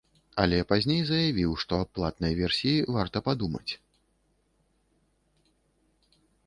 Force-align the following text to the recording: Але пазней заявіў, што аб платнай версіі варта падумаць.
Але 0.43 0.59
пазней 0.71 1.01
заявіў, 1.09 1.51
што 1.63 1.73
аб 1.85 1.89
платнай 1.99 2.33
версіі 2.41 2.81
варта 2.97 3.23
падумаць. 3.31 3.79